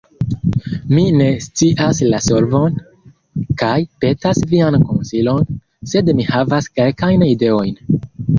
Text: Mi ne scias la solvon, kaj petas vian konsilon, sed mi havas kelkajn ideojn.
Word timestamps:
Mi 0.93 1.01
ne 1.17 1.25
scias 1.47 1.99
la 2.13 2.21
solvon, 2.27 2.79
kaj 3.59 3.75
petas 4.05 4.41
vian 4.55 4.79
konsilon, 4.93 5.47
sed 5.93 6.11
mi 6.21 6.27
havas 6.33 6.73
kelkajn 6.81 7.29
ideojn. 7.29 7.79